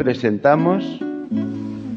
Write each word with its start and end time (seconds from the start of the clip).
Presentamos 0.00 0.82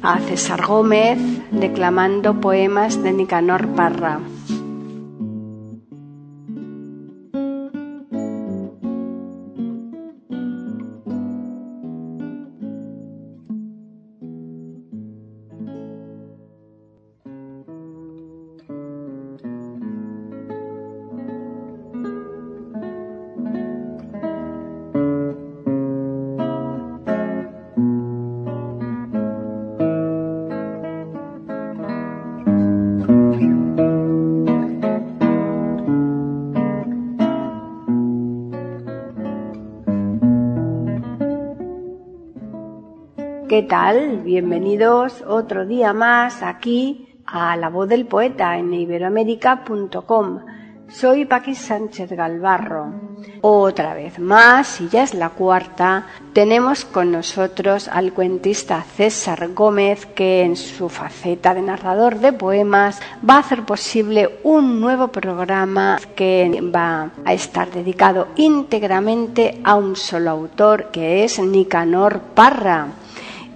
a 0.02 0.20
César 0.20 0.66
Gómez 0.68 1.18
declamando 1.52 2.42
poemas 2.42 3.02
de 3.02 3.14
Nicanor 3.14 3.66
Parra. 3.78 4.20
¿Qué 43.54 43.62
tal? 43.62 44.22
Bienvenidos 44.24 45.24
otro 45.28 45.68
día 45.68 45.94
más 45.94 46.42
aquí 46.42 47.20
a 47.28 47.56
La 47.56 47.70
Voz 47.70 47.88
del 47.88 48.08
Poeta 48.08 48.58
en 48.58 48.74
iberoamérica.com. 48.74 50.40
Soy 50.88 51.26
Paqui 51.26 51.54
Sánchez 51.54 52.14
Galvarro. 52.14 52.88
Otra 53.42 53.94
vez 53.94 54.18
más, 54.18 54.82
y 54.82 54.90
ya 54.90 55.04
es 55.04 55.14
la 55.14 55.30
cuarta, 55.30 56.08
tenemos 56.34 56.84
con 56.84 57.12
nosotros 57.12 57.88
al 57.90 58.12
cuentista 58.12 58.82
César 58.82 59.50
Gómez, 59.54 60.08
que 60.08 60.42
en 60.42 60.56
su 60.56 60.90
faceta 60.90 61.54
de 61.54 61.62
narrador 61.62 62.18
de 62.22 62.34
poemas 62.34 63.02
va 63.28 63.36
a 63.36 63.40
hacer 63.42 63.66
posible 63.66 64.40
un 64.42 64.82
nuevo 64.82 65.10
programa 65.10 66.00
que 66.16 66.60
va 66.76 67.12
a 67.24 67.34
estar 67.34 67.70
dedicado 67.70 68.30
íntegramente 68.36 69.62
a 69.64 69.76
un 69.76 69.96
solo 69.96 70.32
autor, 70.32 70.90
que 70.90 71.24
es 71.24 71.38
Nicanor 71.38 72.20
Parra 72.34 72.88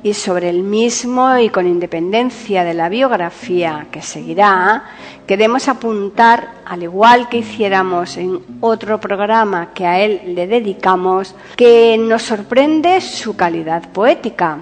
y 0.04 0.14
sobre 0.14 0.50
el 0.50 0.64
mismo 0.64 1.38
y 1.38 1.50
con 1.50 1.68
independencia 1.68 2.64
de 2.64 2.74
la 2.74 2.90
biografía 2.90 3.88
que 3.92 4.02
seguirá, 4.02 4.84
queremos 5.26 5.68
apuntar, 5.68 6.50
al 6.66 6.84
igual 6.84 7.30
que 7.30 7.38
hiciéramos 7.38 8.18
en 8.18 8.40
otro 8.62 9.00
programa 9.00 9.74
que 9.74 9.86
a 9.86 10.00
él 10.00 10.22
le 10.36 10.48
dedicamos, 10.48 11.36
que 11.56 11.98
nos 11.98 12.24
sorprende 12.24 13.02
su 13.02 13.36
calidad 13.36 13.90
poética, 13.90 14.60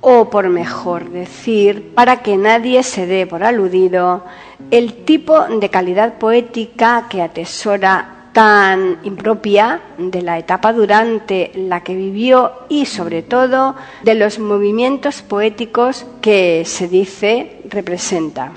o 0.00 0.28
por 0.28 0.48
mejor 0.48 1.10
decir, 1.10 1.94
para 1.94 2.22
que 2.22 2.36
nadie 2.36 2.82
se 2.82 3.06
dé 3.06 3.26
por 3.26 3.44
aludido, 3.44 4.24
el 4.70 5.04
tipo 5.04 5.44
de 5.46 5.68
calidad 5.70 6.14
poética 6.14 7.06
que 7.08 7.22
atesora 7.22 8.21
tan 8.32 8.98
impropia 9.04 9.80
de 9.98 10.22
la 10.22 10.38
etapa 10.38 10.72
durante 10.72 11.52
la 11.54 11.82
que 11.82 11.94
vivió 11.94 12.52
y 12.68 12.86
sobre 12.86 13.22
todo 13.22 13.74
de 14.02 14.14
los 14.14 14.38
movimientos 14.38 15.22
poéticos 15.22 16.06
que 16.20 16.64
se 16.64 16.88
dice 16.88 17.60
representa. 17.68 18.52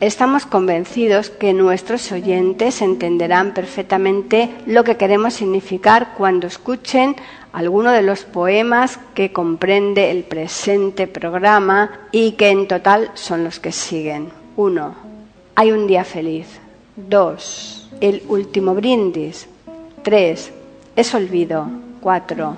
Estamos 0.00 0.46
convencidos 0.46 1.28
que 1.28 1.52
nuestros 1.52 2.10
oyentes 2.10 2.80
entenderán 2.80 3.52
perfectamente 3.52 4.48
lo 4.66 4.82
que 4.82 4.96
queremos 4.96 5.34
significar 5.34 6.14
cuando 6.16 6.46
escuchen 6.46 7.16
alguno 7.52 7.90
de 7.90 8.02
los 8.02 8.24
poemas 8.24 8.98
que 9.14 9.30
comprende 9.30 10.10
el 10.10 10.24
presente 10.24 11.06
programa 11.06 11.90
y 12.12 12.32
que 12.32 12.48
en 12.48 12.66
total 12.66 13.10
son 13.12 13.44
los 13.44 13.60
que 13.60 13.72
siguen. 13.72 14.30
1. 14.56 14.94
Hay 15.56 15.70
un 15.70 15.86
día 15.86 16.04
feliz. 16.04 16.46
2 16.96 17.79
el 18.00 18.22
último 18.28 18.74
brindis. 18.74 19.48
3. 20.02 20.52
Es 20.96 21.14
olvido. 21.14 21.66
4. 22.00 22.56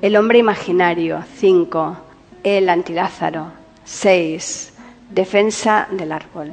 El 0.00 0.16
hombre 0.16 0.38
imaginario. 0.38 1.22
5. 1.36 1.96
El 2.42 2.68
antilázaro. 2.68 3.48
6. 3.84 4.74
Defensa 5.10 5.88
del 5.90 6.12
árbol. 6.12 6.52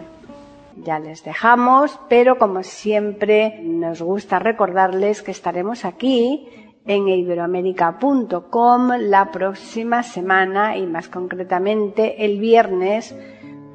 Ya 0.83 0.99
les 0.99 1.23
dejamos, 1.23 1.99
pero 2.09 2.37
como 2.37 2.63
siempre 2.63 3.59
nos 3.63 4.01
gusta 4.01 4.39
recordarles 4.39 5.21
que 5.21 5.31
estaremos 5.31 5.85
aquí 5.85 6.47
en 6.85 7.07
iberoamérica.com 7.07 8.89
la 8.97 9.31
próxima 9.31 10.01
semana 10.01 10.77
y 10.77 10.87
más 10.87 11.07
concretamente 11.09 12.25
el 12.25 12.39
viernes 12.39 13.13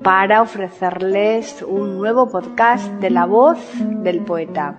para 0.02 0.42
ofrecerles 0.42 1.62
un 1.62 1.98
nuevo 1.98 2.28
podcast 2.28 2.86
de 3.00 3.10
la 3.10 3.26
voz 3.26 3.58
del 4.02 4.20
poeta. 4.20 4.78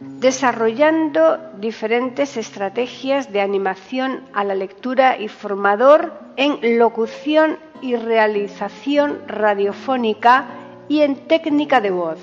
desarrollando 0.00 1.38
diferentes 1.58 2.36
estrategias 2.36 3.32
de 3.32 3.40
animación 3.40 4.22
a 4.32 4.44
la 4.44 4.54
lectura 4.54 5.18
y 5.18 5.28
formador 5.28 6.12
en 6.36 6.78
locución 6.78 7.58
y 7.82 7.96
realización 7.96 9.20
radiofónica 9.26 10.46
y 10.88 11.02
en 11.02 11.16
técnica 11.26 11.80
de 11.80 11.90
voz. 11.90 12.18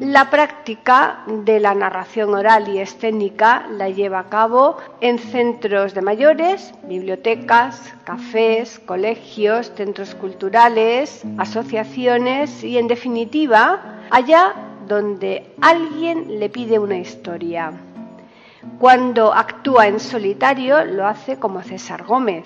La 0.00 0.30
práctica 0.30 1.20
de 1.28 1.60
la 1.60 1.76
narración 1.76 2.34
oral 2.34 2.68
y 2.68 2.80
escénica 2.80 3.68
la 3.70 3.88
lleva 3.88 4.18
a 4.18 4.28
cabo 4.28 4.76
en 5.00 5.20
centros 5.20 5.94
de 5.94 6.02
mayores, 6.02 6.74
bibliotecas, 6.88 7.94
cafés, 8.02 8.80
colegios, 8.80 9.70
centros 9.76 10.16
culturales, 10.16 11.22
asociaciones 11.38 12.64
y, 12.64 12.78
en 12.78 12.88
definitiva, 12.88 14.00
allá 14.10 14.71
donde 14.92 15.54
alguien 15.62 16.38
le 16.38 16.50
pide 16.50 16.78
una 16.78 16.98
historia. 16.98 17.72
Cuando 18.78 19.32
actúa 19.32 19.88
en 19.88 19.98
solitario 19.98 20.84
lo 20.84 21.06
hace 21.06 21.38
como 21.38 21.62
César 21.62 22.04
Gómez. 22.04 22.44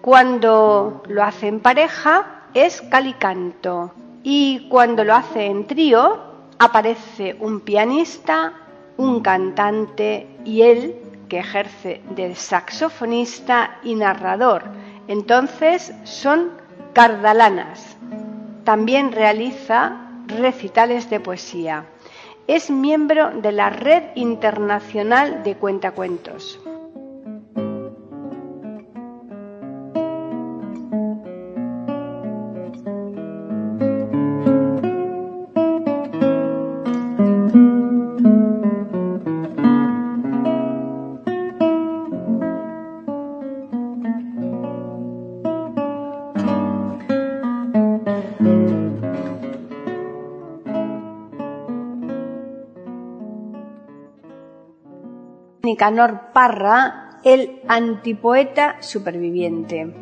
Cuando 0.00 1.02
lo 1.06 1.22
hace 1.22 1.48
en 1.48 1.60
pareja 1.60 2.46
es 2.54 2.80
calicanto. 2.80 3.92
Y 4.22 4.68
cuando 4.70 5.04
lo 5.04 5.14
hace 5.14 5.46
en 5.46 5.66
trío 5.66 6.18
aparece 6.58 7.36
un 7.40 7.60
pianista, 7.60 8.54
un 8.96 9.20
cantante 9.20 10.26
y 10.44 10.62
él 10.62 10.96
que 11.28 11.40
ejerce 11.40 12.00
de 12.16 12.34
saxofonista 12.34 13.78
y 13.82 13.96
narrador. 13.96 14.62
Entonces 15.08 15.92
son 16.04 16.52
cardalanas. 16.94 17.96
También 18.64 19.12
realiza 19.12 20.01
recitales 20.38 21.10
de 21.10 21.20
poesía. 21.20 21.86
Es 22.46 22.70
miembro 22.70 23.30
de 23.30 23.52
la 23.52 23.70
Red 23.70 24.16
Internacional 24.16 25.42
de 25.44 25.56
Cuentacuentos. 25.56 26.58
Nicanor 55.82 56.30
Parra, 56.32 57.18
el 57.24 57.60
antipoeta 57.66 58.76
superviviente. 58.78 59.92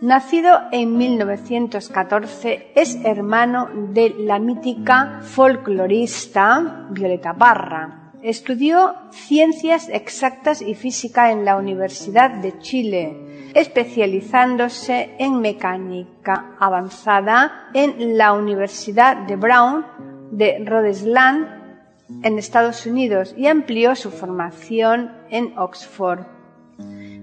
Nacido 0.00 0.58
en 0.72 0.96
1914, 0.96 2.72
es 2.74 2.96
hermano 3.04 3.68
de 3.92 4.14
la 4.20 4.38
mítica 4.38 5.20
folclorista 5.20 6.86
Violeta 6.88 7.34
Parra. 7.34 8.12
Estudió 8.22 8.94
ciencias 9.10 9.90
exactas 9.90 10.62
y 10.62 10.74
física 10.74 11.30
en 11.30 11.44
la 11.44 11.58
Universidad 11.58 12.30
de 12.30 12.58
Chile, 12.60 13.50
especializándose 13.52 15.14
en 15.18 15.42
mecánica 15.42 16.56
avanzada 16.58 17.68
en 17.74 18.16
la 18.16 18.32
Universidad 18.32 19.26
de 19.26 19.36
Brown 19.36 19.84
de 20.30 20.64
Rhode 20.64 20.88
Island 20.88 21.61
en 22.22 22.38
Estados 22.38 22.86
Unidos 22.86 23.34
y 23.36 23.46
amplió 23.46 23.94
su 23.94 24.10
formación 24.10 25.12
en 25.30 25.58
Oxford. 25.58 26.20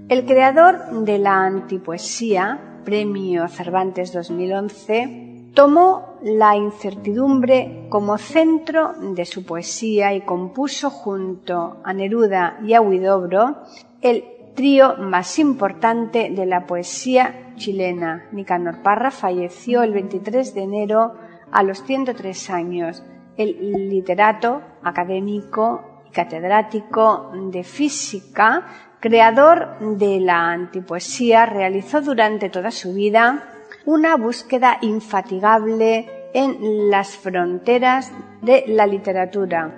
El 0.09 0.25
creador 0.25 1.03
de 1.05 1.19
la 1.19 1.43
antipoesía, 1.43 2.59
Premio 2.83 3.47
Cervantes 3.47 4.11
2011, 4.11 5.51
tomó 5.53 6.17
la 6.23 6.55
incertidumbre 6.55 7.85
como 7.89 8.17
centro 8.17 8.93
de 8.93 9.25
su 9.25 9.45
poesía 9.45 10.13
y 10.13 10.21
compuso 10.21 10.89
junto 10.89 11.77
a 11.83 11.93
Neruda 11.93 12.59
y 12.65 12.73
a 12.73 12.81
Huidobro 12.81 13.57
el 14.01 14.23
trío 14.55 14.97
más 14.97 15.39
importante 15.39 16.29
de 16.31 16.45
la 16.45 16.65
poesía 16.65 17.53
chilena. 17.55 18.25
Nicanor 18.31 18.81
Parra 18.81 19.11
falleció 19.11 19.83
el 19.83 19.93
23 19.93 20.53
de 20.53 20.61
enero 20.63 21.13
a 21.51 21.63
los 21.63 21.83
103 21.83 22.49
años 22.49 23.03
el 23.39 23.89
literato, 23.89 24.61
académico 24.83 26.03
y 26.07 26.11
catedrático 26.11 27.31
de 27.33 27.63
física, 27.63 28.65
creador 28.99 29.79
de 29.97 30.19
la 30.19 30.51
antipoesía, 30.51 31.45
realizó 31.45 32.01
durante 32.01 32.49
toda 32.49 32.69
su 32.69 32.93
vida 32.93 33.55
una 33.85 34.17
búsqueda 34.17 34.77
infatigable 34.81 36.29
en 36.33 36.89
las 36.89 37.15
fronteras 37.15 38.11
de 38.41 38.65
la 38.67 38.85
literatura. 38.85 39.73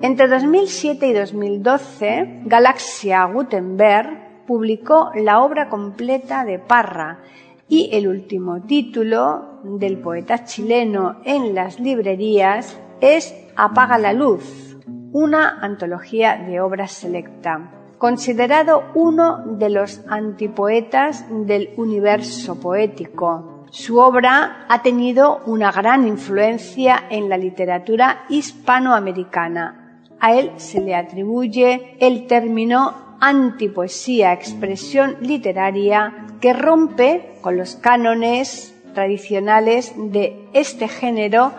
Entre 0.00 0.28
2007 0.28 1.08
y 1.08 1.12
2012, 1.12 2.42
Galaxia 2.44 3.24
Gutenberg 3.24 4.44
publicó 4.46 5.10
la 5.16 5.42
obra 5.42 5.68
completa 5.68 6.44
de 6.44 6.60
Parra 6.60 7.18
y 7.68 7.90
el 7.92 8.08
último 8.08 8.62
título 8.62 9.60
del 9.64 9.98
poeta 9.98 10.44
chileno 10.44 11.16
en 11.24 11.54
las 11.54 11.80
librerías 11.80 12.78
es 13.00 13.34
Apaga 13.56 13.98
la 13.98 14.12
luz, 14.12 14.76
una 15.12 15.60
antología 15.60 16.36
de 16.36 16.60
obras 16.60 16.92
selecta. 16.92 17.72
Considerado 17.98 18.84
uno 18.94 19.44
de 19.58 19.70
los 19.70 20.02
antipoetas 20.08 21.24
del 21.46 21.70
universo 21.76 22.60
poético, 22.60 23.64
su 23.70 23.98
obra 23.98 24.66
ha 24.68 24.82
tenido 24.82 25.40
una 25.46 25.72
gran 25.72 26.06
influencia 26.06 27.04
en 27.10 27.28
la 27.28 27.36
literatura 27.36 28.24
hispanoamericana. 28.28 30.02
A 30.20 30.34
él 30.34 30.52
se 30.56 30.80
le 30.80 30.94
atribuye 30.94 31.96
el 31.98 32.26
término 32.26 33.05
antipoesía, 33.20 34.32
expresión 34.32 35.16
literaria 35.20 36.26
que 36.40 36.52
rompe 36.52 37.38
con 37.40 37.56
los 37.56 37.76
cánones 37.76 38.74
tradicionales 38.94 39.92
de 39.96 40.48
este 40.52 40.88
género 40.88 41.52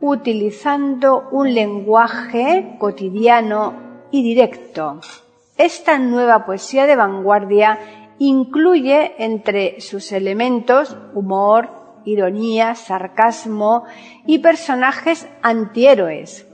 utilizando 0.00 1.28
un 1.30 1.54
lenguaje 1.54 2.74
cotidiano 2.78 3.74
y 4.10 4.22
directo. 4.22 5.00
Esta 5.56 5.98
nueva 5.98 6.44
poesía 6.44 6.86
de 6.86 6.96
vanguardia 6.96 7.78
incluye 8.18 9.14
entre 9.18 9.80
sus 9.80 10.12
elementos 10.12 10.96
humor, 11.14 11.70
ironía, 12.04 12.74
sarcasmo 12.74 13.84
y 14.26 14.38
personajes 14.38 15.28
antihéroes. 15.42 16.46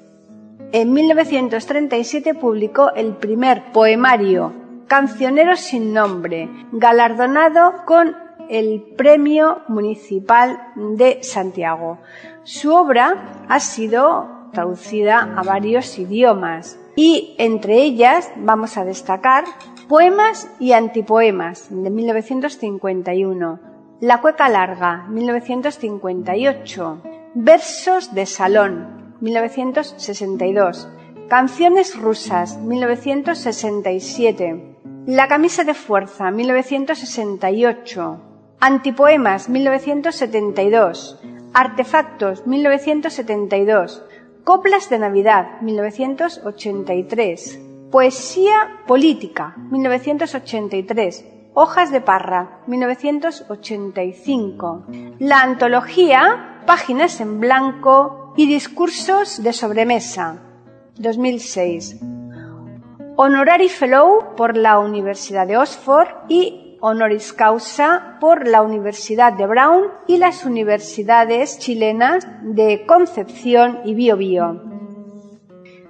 En 0.70 0.93
1937 0.93 2.35
publicó 2.35 2.93
el 2.94 3.17
primer 3.17 3.73
poemario 3.73 4.53
Cancionero 4.87 5.56
sin 5.56 5.94
nombre, 5.94 6.50
galardonado 6.73 7.87
con 7.87 8.15
el 8.50 8.82
Premio 8.97 9.62
Municipal 9.69 10.59
de 10.76 11.23
Santiago. 11.23 11.99
Su 12.43 12.75
obra 12.75 13.47
ha 13.49 13.61
sido 13.61 14.50
traducida 14.53 15.35
a 15.37 15.43
varios 15.43 15.99
idiomas 15.99 16.79
y 16.97 17.35
entre 17.38 17.82
ellas 17.82 18.31
vamos 18.37 18.76
a 18.76 18.85
destacar 18.85 19.44
Poemas 19.88 20.50
y 20.59 20.73
Antipoemas 20.73 21.69
de 21.70 21.88
1951, 21.88 23.61
La 24.00 24.20
Cueca 24.20 24.50
Larga 24.50 25.06
1958, 25.09 27.03
Versos 27.35 28.15
de 28.15 28.27
Salón 28.27 28.97
1962, 29.20 30.89
Canciones 31.29 31.98
rusas 31.98 32.56
1967, 32.58 34.77
La 35.06 35.27
camisa 35.27 35.65
de 35.65 35.75
fuerza 35.75 36.31
1968, 36.31 38.20
Antipoemas 38.60 39.48
1972, 39.48 41.20
Artefactos 41.53 42.46
1972, 42.46 44.05
Coplas 44.44 44.89
de 44.89 45.01
Navidad 45.01 45.60
1983, 45.63 47.58
Poesía 47.91 48.82
Política 48.87 49.56
1983, 49.70 51.25
Hojas 51.55 51.91
de 51.91 52.01
Parra 52.01 52.60
1985, 52.69 54.84
la 55.19 55.41
antología 55.41 56.63
Páginas 56.67 57.20
en 57.20 57.41
Blanco 57.41 58.28
y 58.38 58.46
Discursos 58.46 59.42
de 59.42 59.52
Sobremesa 59.52 60.38
2006, 60.96 61.96
Honorary 63.16 63.68
Fellow 63.68 64.36
por 64.36 64.56
la 64.56 64.78
Universidad 64.78 65.44
de 65.44 65.56
Oxford 65.56 66.06
y 66.28 66.78
honoris 66.80 67.32
causa 67.32 68.16
por 68.20 68.46
la 68.46 68.62
Universidad 68.62 69.32
de 69.32 69.44
Brown 69.44 69.88
y 70.06 70.18
las 70.18 70.44
universidades 70.44 71.58
chilenas 71.58 72.28
de 72.42 72.86
Concepción 72.86 73.80
y 73.84 73.94
Biobío. 73.94 74.62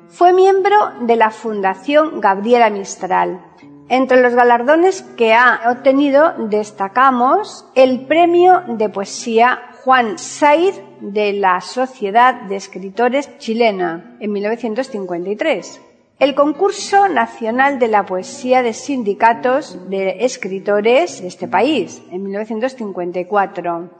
Fue 0.08 0.32
miembro 0.32 0.74
de 1.02 1.16
la 1.16 1.30
Fundación 1.30 2.22
Gabriela 2.22 2.70
Mistral. 2.70 3.44
Entre 3.90 4.22
los 4.22 4.34
galardones 4.34 5.02
que 5.02 5.34
ha 5.34 5.70
obtenido 5.70 6.32
destacamos 6.48 7.66
el 7.74 8.06
Premio 8.06 8.62
de 8.68 8.88
Poesía 8.88 9.67
Juan 9.84 10.18
Said 10.18 10.74
de 11.00 11.32
la 11.32 11.60
Sociedad 11.60 12.42
de 12.42 12.56
Escritores 12.56 13.38
Chilena 13.38 14.16
en 14.20 14.32
1953 14.32 15.80
el 16.18 16.34
concurso 16.34 17.08
nacional 17.08 17.78
de 17.78 17.86
la 17.86 18.04
poesía 18.04 18.62
de 18.62 18.72
sindicatos 18.72 19.88
de 19.88 20.24
escritores 20.24 21.22
de 21.22 21.28
este 21.28 21.46
país, 21.46 22.02
en 22.10 22.24
1954. 22.24 23.90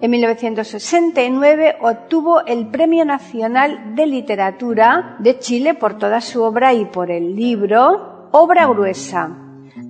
En 0.00 0.10
1969 0.10 1.78
obtuvo 1.80 2.46
el 2.46 2.68
Premio 2.68 3.04
Nacional 3.04 3.96
de 3.96 4.06
Literatura 4.06 5.16
de 5.18 5.40
Chile 5.40 5.74
por 5.74 5.98
toda 5.98 6.20
su 6.20 6.44
obra 6.44 6.72
y 6.74 6.84
por 6.84 7.10
el 7.10 7.34
libro 7.34 8.28
Obra 8.30 8.66
Gruesa. 8.66 9.36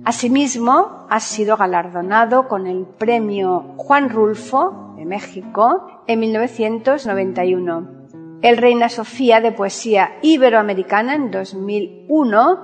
Asimismo, 0.05 1.05
ha 1.07 1.19
sido 1.19 1.55
galardonado 1.55 2.47
con 2.47 2.65
el 2.65 2.85
Premio 2.85 3.75
Juan 3.77 4.09
Rulfo 4.09 4.84
de 4.95 5.05
México 5.05 6.03
en 6.07 6.19
1991. 6.19 8.05
el 8.41 8.57
Reina 8.57 8.89
Sofía 8.89 9.41
de 9.41 9.51
Poesía 9.51 10.17
Iberoamericana 10.21 11.15
en 11.15 11.31
2001 11.31 12.59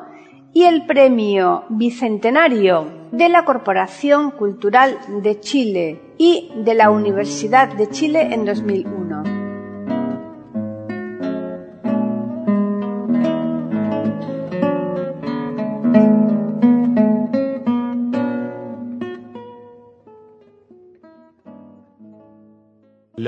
y 0.54 0.64
el 0.64 0.86
Premio 0.86 1.64
Bicentenario 1.70 2.86
de 3.12 3.30
la 3.30 3.46
Corporación 3.46 4.32
Cultural 4.32 4.98
de 5.24 5.40
Chile 5.40 6.02
y 6.18 6.52
de 6.58 6.76
la 6.76 6.92
Universidad 6.92 7.74
de 7.74 7.90
Chile 7.90 8.34
en 8.34 8.46
2001. 8.46 9.41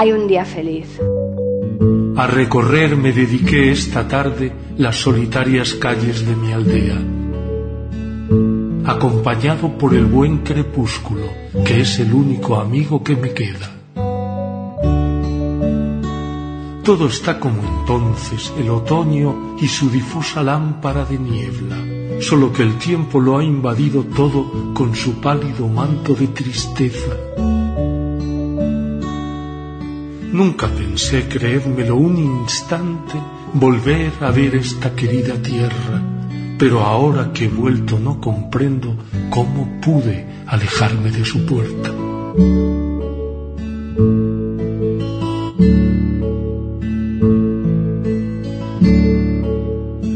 Hay 0.00 0.12
un 0.12 0.28
día 0.28 0.44
feliz. 0.44 0.86
A 2.16 2.28
recorrer 2.28 2.96
me 2.96 3.12
dediqué 3.12 3.72
esta 3.72 4.06
tarde 4.06 4.52
las 4.76 4.94
solitarias 4.94 5.74
calles 5.74 6.24
de 6.24 6.36
mi 6.36 6.52
aldea, 6.52 6.98
acompañado 8.84 9.76
por 9.76 9.94
el 9.94 10.04
buen 10.04 10.44
crepúsculo, 10.44 11.26
que 11.64 11.80
es 11.80 11.98
el 11.98 12.14
único 12.14 12.60
amigo 12.60 13.02
que 13.02 13.16
me 13.16 13.32
queda. 13.32 13.68
Todo 16.84 17.08
está 17.08 17.40
como 17.40 17.60
entonces, 17.80 18.52
el 18.56 18.70
otoño 18.70 19.56
y 19.60 19.66
su 19.66 19.90
difusa 19.90 20.44
lámpara 20.44 21.04
de 21.06 21.18
niebla, 21.18 22.20
solo 22.20 22.52
que 22.52 22.62
el 22.62 22.78
tiempo 22.78 23.18
lo 23.18 23.38
ha 23.38 23.42
invadido 23.42 24.04
todo 24.04 24.72
con 24.74 24.94
su 24.94 25.20
pálido 25.20 25.66
manto 25.66 26.14
de 26.14 26.28
tristeza. 26.28 27.57
Nunca 30.38 30.68
pensé, 30.68 31.26
creédmelo 31.26 31.96
un 31.96 32.16
instante, 32.16 33.16
volver 33.54 34.12
a 34.20 34.30
ver 34.30 34.54
esta 34.54 34.94
querida 34.94 35.34
tierra, 35.42 36.00
pero 36.56 36.78
ahora 36.78 37.32
que 37.32 37.46
he 37.46 37.48
vuelto 37.48 37.98
no 37.98 38.20
comprendo 38.20 38.96
cómo 39.30 39.80
pude 39.80 40.44
alejarme 40.46 41.10
de 41.10 41.24
su 41.24 41.44
puerta. 41.44 41.90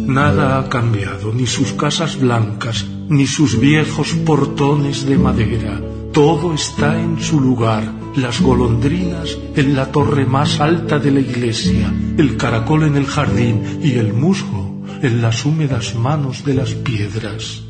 Nada 0.07 0.61
ha 0.61 0.69
cambiado, 0.69 1.33
ni 1.35 1.49
sus 1.49 1.73
casas 1.73 2.17
blancas, 2.17 2.87
ni 3.09 3.26
sus 3.26 3.59
viejos 3.59 4.12
portones 4.25 5.05
de 5.05 5.19
madera. 5.19 5.81
Todo 6.12 6.52
está 6.52 7.00
en 7.00 7.19
su 7.23 7.40
lugar, 7.40 7.90
las 8.16 8.42
golondrinas 8.42 9.38
en 9.57 9.75
la 9.75 9.90
torre 9.90 10.26
más 10.26 10.61
alta 10.61 10.99
de 10.99 11.11
la 11.11 11.21
iglesia, 11.21 11.90
el 12.19 12.37
caracol 12.37 12.85
en 12.85 12.97
el 12.97 13.07
jardín 13.07 13.81
y 13.83 13.92
el 13.92 14.12
musgo 14.12 14.85
en 15.00 15.23
las 15.23 15.47
húmedas 15.47 15.95
manos 15.95 16.45
de 16.45 16.52
las 16.52 16.75
piedras. 16.75 17.62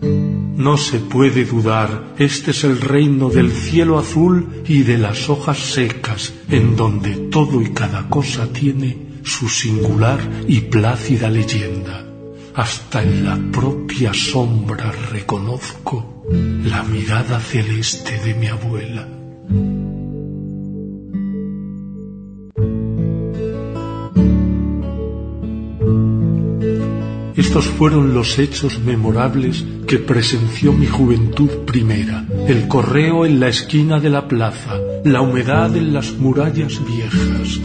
No 0.00 0.78
se 0.78 0.98
puede 0.98 1.44
dudar, 1.44 2.14
este 2.18 2.52
es 2.52 2.64
el 2.64 2.80
reino 2.80 3.28
del 3.28 3.52
cielo 3.52 3.98
azul 3.98 4.62
y 4.66 4.82
de 4.82 4.96
las 4.96 5.28
hojas 5.28 5.58
secas, 5.58 6.32
en 6.48 6.74
donde 6.74 7.16
todo 7.30 7.60
y 7.60 7.70
cada 7.74 8.08
cosa 8.08 8.50
tiene 8.50 8.96
su 9.24 9.46
singular 9.50 10.20
y 10.48 10.62
plácida 10.62 11.28
leyenda. 11.28 12.06
Hasta 12.54 13.02
en 13.02 13.26
la 13.26 13.38
propia 13.52 14.14
sombra 14.14 14.90
reconozco 15.12 16.09
la 16.30 16.82
mirada 16.84 17.40
celeste 17.40 18.18
de 18.24 18.34
mi 18.34 18.46
abuela. 18.46 19.06
Estos 27.36 27.66
fueron 27.66 28.14
los 28.14 28.38
hechos 28.38 28.78
memorables 28.78 29.64
que 29.88 29.98
presenció 29.98 30.72
mi 30.72 30.86
juventud 30.86 31.48
primera, 31.66 32.24
el 32.46 32.68
correo 32.68 33.26
en 33.26 33.40
la 33.40 33.48
esquina 33.48 33.98
de 33.98 34.10
la 34.10 34.28
plaza, 34.28 34.78
la 35.04 35.20
humedad 35.20 35.74
en 35.74 35.92
las 35.92 36.12
murallas 36.12 36.80
viejas. 36.86 37.60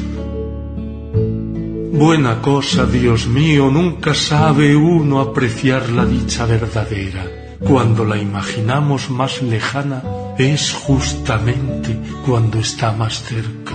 Buena 1.92 2.42
cosa, 2.42 2.86
Dios 2.86 3.28
mío, 3.28 3.70
nunca 3.70 4.14
sabe 4.14 4.76
uno 4.76 5.20
apreciar 5.20 5.90
la 5.90 6.06
dicha 6.06 6.46
verdadera. 6.46 7.35
Cuando 7.68 8.06
la 8.06 8.18
imaginamos 8.18 9.10
más 9.10 9.42
lejana 9.42 10.04
es 10.38 10.72
justamente 10.72 12.00
cuando 12.24 12.60
está 12.60 12.92
más 12.92 13.24
cerca. 13.24 13.74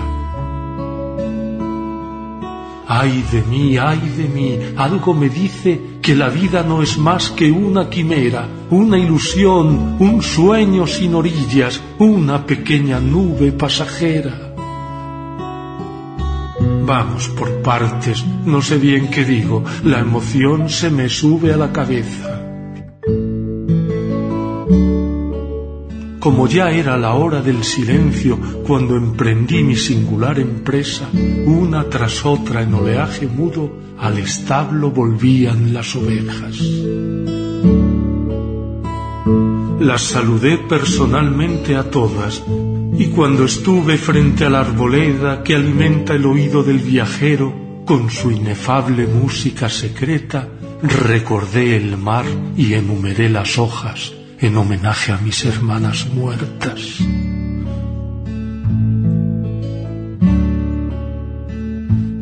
Ay 2.87 3.25
de 3.33 3.43
mí, 3.43 3.79
ay 3.79 4.01
de 4.17 4.29
mí, 4.29 4.59
algo 4.77 5.13
me 5.13 5.29
dice 5.29 5.81
que 6.03 6.15
la 6.15 6.29
vida 6.29 6.63
no 6.63 6.83
es 6.83 6.99
más 6.99 7.31
que 7.31 7.51
una 7.51 7.91
quimera, 7.91 8.49
una 8.71 8.97
ilusión, 8.97 9.97
un 9.99 10.23
sueño 10.23 10.87
sin 10.87 11.15
orillas, 11.15 11.81
una 11.99 12.47
pequeña 12.47 13.01
nube 13.01 13.51
pasajera. 13.53 14.55
Vamos 16.85 17.29
por 17.29 17.63
partes, 17.63 18.25
no 18.45 18.63
sé 18.63 18.79
bien 18.79 19.09
qué 19.11 19.25
digo, 19.25 19.65
la 19.85 20.01
emoción 20.01 20.69
se 20.69 20.91
me 20.91 21.09
sube 21.09 21.53
a 21.53 21.57
la 21.57 21.73
cabeza. 21.73 22.40
Como 26.21 26.47
ya 26.47 26.71
era 26.71 26.99
la 26.99 27.15
hora 27.15 27.41
del 27.41 27.65
silencio 27.65 28.39
cuando 28.67 28.95
emprendí 28.95 29.62
mi 29.62 29.75
singular 29.75 30.39
empresa, 30.39 31.09
una 31.47 31.89
tras 31.89 32.27
otra 32.27 32.61
en 32.61 32.75
oleaje 32.75 33.27
mudo, 33.27 33.73
al 33.99 34.19
establo 34.19 34.91
volvían 34.91 35.73
las 35.73 35.97
ovejas. 35.97 36.59
Las 39.81 40.03
saludé 40.03 40.59
personalmente 40.59 41.75
a 41.75 41.91
todas, 41.91 42.45
y 42.99 43.07
cuando 43.07 43.47
estuve 43.47 43.97
frente 43.97 44.45
a 44.45 44.50
la 44.50 44.61
arboleda 44.61 45.43
que 45.43 45.55
alimenta 45.55 46.12
el 46.12 46.27
oído 46.27 46.62
del 46.62 46.81
viajero 46.81 47.83
con 47.87 48.11
su 48.11 48.31
inefable 48.31 49.07
música 49.07 49.71
secreta, 49.71 50.50
recordé 50.83 51.77
el 51.77 51.97
mar 51.97 52.27
y 52.59 52.75
enumeré 52.75 53.31
las 53.31 53.57
hojas 53.57 54.20
en 54.41 54.57
homenaje 54.57 55.13
a 55.13 55.19
mis 55.19 55.45
hermanas 55.45 56.07
muertas. 56.15 56.99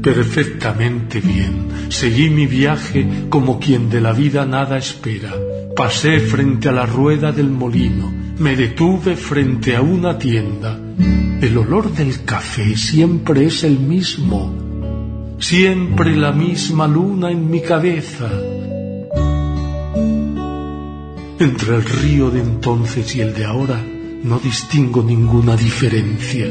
Perfectamente 0.03 1.21
bien, 1.21 1.69
seguí 1.91 2.31
mi 2.31 2.47
viaje 2.47 3.07
como 3.29 3.61
quien 3.61 3.89
de 3.89 4.01
la 4.01 4.13
vida 4.13 4.45
nada 4.47 4.79
espera. 4.79 5.33
Pasé 5.77 6.19
frente 6.19 6.69
a 6.69 6.73
la 6.73 6.87
rueda 6.87 7.31
del 7.31 7.51
molino, 7.51 8.13
me 8.39 8.57
detuve 8.57 9.15
frente 9.15 9.77
a 9.77 9.83
una 9.83 10.19
tienda. 10.19 10.77
El 11.41 11.57
olor 11.57 11.93
del 11.93 12.25
café 12.25 12.77
siempre 12.77 13.47
es 13.47 13.63
el 13.63 13.79
mismo, 13.79 15.37
siempre 15.39 16.17
la 16.17 16.33
misma 16.33 16.89
luna 16.89 17.31
en 17.31 17.49
mi 17.49 17.61
cabeza 17.61 18.29
entre 21.38 21.76
el 21.76 21.85
río 21.85 22.30
de 22.30 22.40
entonces 22.40 23.14
y 23.16 23.21
el 23.21 23.35
de 23.35 23.45
ahora 23.45 23.80
no 24.23 24.38
distingo 24.38 25.02
ninguna 25.02 25.57
diferencia. 25.57 26.47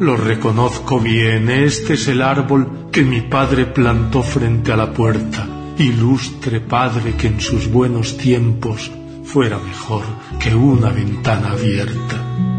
Lo 0.00 0.16
reconozco 0.16 1.00
bien, 1.00 1.50
este 1.50 1.94
es 1.94 2.08
el 2.08 2.22
árbol 2.22 2.88
que 2.90 3.02
mi 3.02 3.20
padre 3.22 3.66
plantó 3.66 4.22
frente 4.22 4.72
a 4.72 4.76
la 4.76 4.92
puerta, 4.92 5.46
ilustre 5.78 6.60
padre 6.60 7.14
que 7.16 7.26
en 7.26 7.40
sus 7.40 7.68
buenos 7.68 8.16
tiempos 8.16 8.90
fuera 9.24 9.58
mejor 9.58 10.04
que 10.38 10.54
una 10.54 10.90
ventana 10.90 11.50
abierta. 11.50 12.49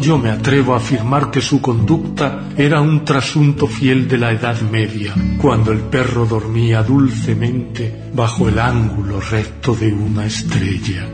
Yo 0.00 0.16
me 0.16 0.30
atrevo 0.30 0.72
a 0.72 0.78
afirmar 0.78 1.30
que 1.30 1.42
su 1.42 1.60
conducta 1.60 2.48
era 2.56 2.80
un 2.80 3.04
trasunto 3.04 3.66
fiel 3.66 4.08
de 4.08 4.16
la 4.16 4.32
Edad 4.32 4.58
Media, 4.62 5.14
cuando 5.36 5.72
el 5.72 5.80
perro 5.80 6.24
dormía 6.24 6.82
dulcemente 6.82 8.08
bajo 8.14 8.48
el 8.48 8.58
ángulo 8.58 9.20
recto 9.20 9.74
de 9.74 9.92
una 9.92 10.24
estrella. 10.24 11.06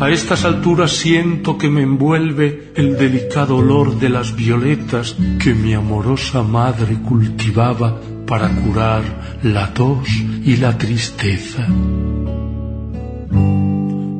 A 0.00 0.10
estas 0.10 0.44
alturas 0.44 0.92
siento 0.92 1.56
que 1.56 1.70
me 1.70 1.82
envuelve 1.82 2.72
el 2.74 2.98
delicado 2.98 3.58
olor 3.58 3.98
de 4.00 4.08
las 4.08 4.34
violetas 4.34 5.16
que 5.42 5.54
mi 5.54 5.74
amorosa 5.74 6.42
madre 6.42 6.96
cultivaba 6.96 8.00
para 8.26 8.48
curar 8.50 9.38
la 9.44 9.72
tos 9.72 10.08
y 10.44 10.56
la 10.56 10.76
tristeza. 10.76 11.68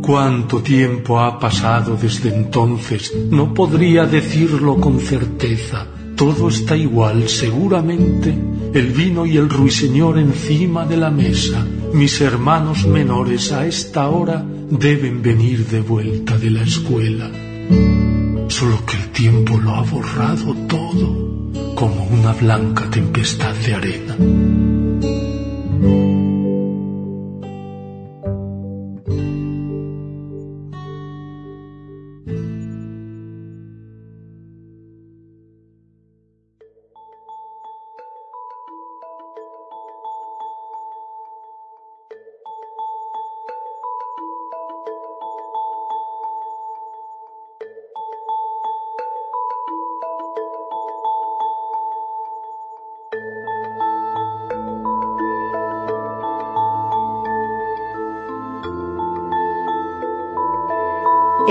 Cuánto 0.06 0.62
tiempo 0.62 1.18
ha 1.18 1.36
pasado 1.36 1.98
desde 2.00 2.32
entonces, 2.32 3.12
no 3.28 3.52
podría 3.52 4.06
decirlo 4.06 4.76
con 4.76 5.00
certeza. 5.00 5.84
Todo 6.14 6.48
está 6.48 6.76
igual, 6.76 7.28
seguramente. 7.28 8.32
El 8.72 8.92
vino 8.92 9.26
y 9.26 9.36
el 9.36 9.50
ruiseñor 9.50 10.20
encima 10.20 10.86
de 10.86 10.96
la 10.96 11.10
mesa. 11.10 11.66
Mis 11.92 12.20
hermanos 12.20 12.86
menores 12.86 13.50
a 13.50 13.66
esta 13.66 14.08
hora 14.08 14.44
deben 14.70 15.22
venir 15.22 15.66
de 15.66 15.80
vuelta 15.80 16.38
de 16.38 16.50
la 16.52 16.62
escuela. 16.62 17.28
Solo 18.46 18.86
que 18.86 18.96
el 18.96 19.08
tiempo 19.08 19.58
lo 19.58 19.74
ha 19.74 19.82
borrado 19.82 20.54
todo, 20.68 21.50
como 21.74 22.04
una 22.12 22.32
blanca 22.32 22.88
tempestad 22.88 23.56
de 23.56 23.74
arena. 23.74 24.75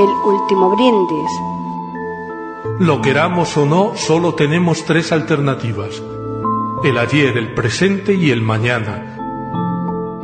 Último 0.10 0.76
brindis. 0.76 1.32
Lo 2.80 3.02
queramos 3.02 3.56
o 3.58 3.66
no, 3.66 3.96
solo 3.96 4.36
tenemos 4.36 4.84
tres 4.84 5.12
alternativas. 5.12 6.02
El 6.84 6.98
ayer, 6.98 7.38
el 7.38 7.54
presente 7.54 8.14
y 8.14 8.32
el 8.32 8.42
mañana. 8.42 9.18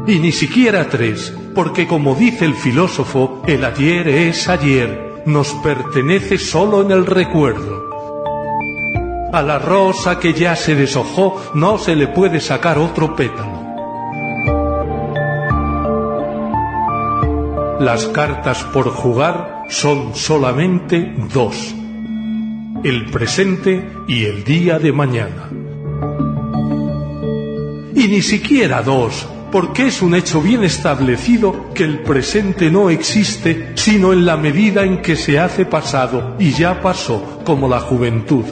Y 0.06 0.20
ni 0.20 0.32
siquiera 0.32 0.90
tres, 0.90 1.34
porque 1.56 1.88
como 1.88 2.16
dice 2.16 2.46
el 2.46 2.56
filósofo, 2.56 3.42
el 3.48 3.64
ayer 3.64 4.08
es 4.08 4.50
ayer, 4.50 5.24
nos 5.26 5.54
pertenece 5.64 6.38
solo 6.38 6.82
en 6.82 6.92
el 6.92 7.06
recuerdo. 7.06 7.90
A 9.32 9.42
la 9.42 9.60
rosa 9.60 10.20
que 10.20 10.34
ya 10.34 10.56
se 10.58 10.76
deshojó 10.76 11.42
no 11.54 11.78
se 11.78 11.96
le 11.96 12.08
puede 12.08 12.42
sacar 12.42 12.78
otro 12.78 13.16
pétalo. 13.16 13.62
Las 17.80 18.08
cartas 18.08 18.64
por 18.66 18.90
jugar 18.90 19.51
son 19.72 20.14
solamente 20.16 21.16
dos, 21.34 21.74
el 22.84 23.06
presente 23.06 23.90
y 24.06 24.26
el 24.26 24.44
día 24.44 24.80
de 24.80 24.92
mañana. 24.92 25.50
Y 27.96 28.08
ni 28.10 28.22
siquiera 28.22 28.84
dos, 28.84 29.26
porque 29.50 29.88
es 29.88 30.02
un 30.02 30.14
hecho 30.14 30.42
bien 30.42 30.66
establecido 30.66 31.74
que 31.74 31.86
el 31.86 32.00
presente 32.00 32.70
no 32.70 32.90
existe 32.90 33.72
sino 33.76 34.12
en 34.12 34.26
la 34.26 34.36
medida 34.36 34.84
en 34.84 35.02
que 35.02 35.16
se 35.16 35.40
hace 35.40 35.66
pasado 35.66 36.36
y 36.38 36.52
ya 36.52 36.82
pasó, 36.82 37.40
como 37.46 37.70
la 37.70 37.80
juventud. 37.80 38.44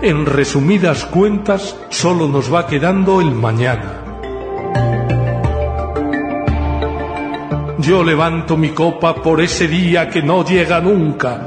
En 0.00 0.26
resumidas 0.26 1.04
cuentas, 1.06 1.76
solo 1.90 2.28
nos 2.28 2.54
va 2.54 2.68
quedando 2.68 3.20
el 3.20 3.32
mañana. 3.32 3.97
Yo 7.88 8.04
levanto 8.04 8.56
mi 8.58 8.74
copa 8.74 9.14
por 9.14 9.40
ese 9.40 9.66
día 9.66 10.10
que 10.10 10.20
no 10.20 10.44
llega 10.44 10.78
nunca, 10.78 11.40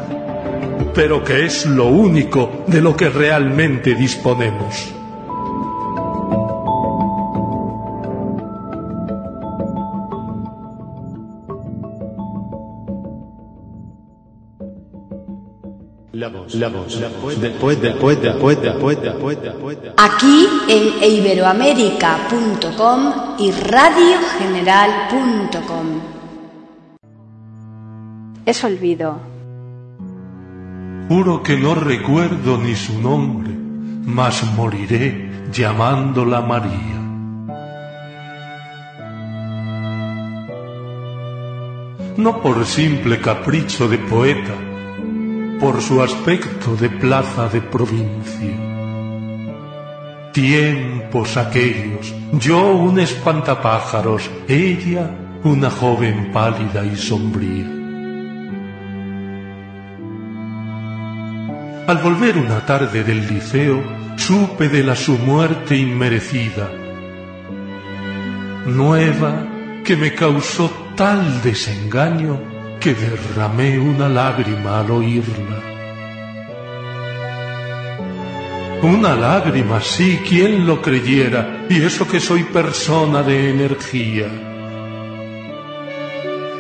pero 0.91 1.23
que 1.23 1.45
es 1.45 1.67
lo 1.67 1.85
único 1.85 2.63
de 2.65 2.81
lo 2.81 2.95
que 2.95 3.09
realmente 3.09 3.93
disponemos. 3.93 4.91
La 16.13 16.29
voz, 16.29 16.55
la 16.55 16.69
voz, 16.69 16.95
la 16.95 17.09
voz, 17.09 17.39
después, 17.39 17.79
después, 17.79 18.19
después, 18.19 18.59
después, 18.59 18.99
después. 18.99 19.37
Aquí 19.95 20.47
en 20.67 21.03
iberoamérica.com 21.03 23.13
y 23.37 23.51
radiogeneral.com. 23.51 26.20
Es 28.51 28.65
olvido. 28.65 29.17
Juro 31.07 31.41
que 31.41 31.55
no 31.55 31.73
recuerdo 31.73 32.57
ni 32.57 32.75
su 32.75 33.01
nombre, 33.01 33.49
mas 34.03 34.43
moriré 34.57 35.45
llamándola 35.53 36.41
María. 36.41 36.99
No 42.17 42.41
por 42.41 42.65
simple 42.65 43.21
capricho 43.21 43.87
de 43.87 43.99
poeta, 43.99 44.57
por 45.57 45.81
su 45.81 46.01
aspecto 46.01 46.75
de 46.75 46.89
plaza 46.89 47.47
de 47.47 47.61
provincia. 47.61 48.57
Tiempos 50.33 51.37
aquellos, 51.37 52.13
yo 52.33 52.73
un 52.73 52.99
espantapájaros, 52.99 54.29
ella 54.49 55.09
una 55.45 55.69
joven 55.69 56.31
pálida 56.33 56.85
y 56.85 56.97
sombría. 56.97 57.80
Al 61.91 61.97
volver 61.97 62.37
una 62.37 62.65
tarde 62.65 63.03
del 63.03 63.27
liceo, 63.27 63.83
supe 64.15 64.69
de 64.69 64.81
la 64.81 64.95
su 64.95 65.17
muerte 65.17 65.75
inmerecida, 65.75 66.71
nueva 68.65 69.45
que 69.83 69.97
me 69.97 70.13
causó 70.13 70.71
tal 70.95 71.41
desengaño 71.41 72.39
que 72.79 72.93
derramé 72.93 73.77
una 73.77 74.07
lágrima 74.07 74.79
al 74.79 74.89
oírla. 74.89 75.59
Una 78.83 79.13
lágrima, 79.13 79.81
sí, 79.81 80.21
quien 80.25 80.65
lo 80.65 80.81
creyera, 80.81 81.65
y 81.69 81.81
eso 81.81 82.07
que 82.07 82.21
soy 82.21 82.43
persona 82.45 83.21
de 83.21 83.49
energía. 83.49 84.50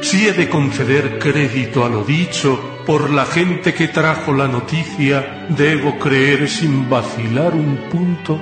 Si 0.01 0.27
he 0.27 0.33
de 0.33 0.49
conceder 0.49 1.19
crédito 1.19 1.85
a 1.85 1.89
lo 1.89 2.03
dicho 2.03 2.81
por 2.85 3.11
la 3.11 3.25
gente 3.25 3.73
que 3.73 3.87
trajo 3.87 4.33
la 4.33 4.47
noticia, 4.47 5.45
debo 5.49 5.99
creer 5.99 6.49
sin 6.49 6.89
vacilar 6.89 7.53
un 7.53 7.77
punto 7.91 8.41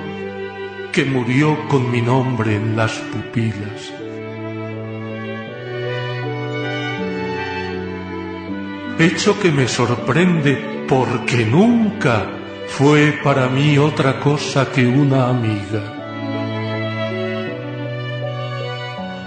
que 0.90 1.04
murió 1.04 1.68
con 1.68 1.90
mi 1.90 2.00
nombre 2.00 2.56
en 2.56 2.76
las 2.76 2.92
pupilas. 2.92 3.92
Hecho 8.98 9.38
que 9.38 9.52
me 9.52 9.68
sorprende 9.68 10.84
porque 10.88 11.44
nunca 11.44 12.26
fue 12.68 13.12
para 13.22 13.48
mí 13.48 13.78
otra 13.78 14.18
cosa 14.18 14.70
que 14.72 14.86
una 14.86 15.28
amiga. 15.28 15.99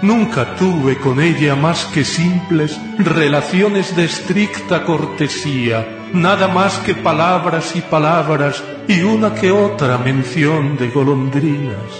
Nunca 0.04 0.54
tuve 0.56 0.98
con 0.98 1.18
ella 1.18 1.56
más 1.56 1.86
que 1.86 2.04
simples 2.04 2.78
relaciones 2.98 3.96
de 3.96 4.04
estricta 4.04 4.84
cortesía, 4.84 6.10
nada 6.12 6.46
más 6.46 6.76
que 6.80 6.94
palabras 6.94 7.74
y 7.74 7.80
palabras 7.80 8.62
y 8.86 9.00
una 9.00 9.34
que 9.34 9.50
otra 9.50 9.96
mención 9.96 10.76
de 10.76 10.90
golondrinas. 10.90 11.90